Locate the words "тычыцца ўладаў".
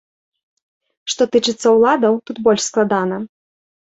1.35-2.17